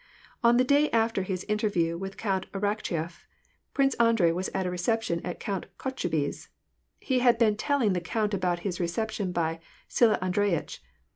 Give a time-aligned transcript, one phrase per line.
[0.43, 3.27] On the day after his interview with Count Arakcheyef,
[3.75, 6.49] Prince Andrei was at a reception at Count Kotchubey's.
[6.99, 10.79] He had been telling the count about his reception by "Sila An dreyitch."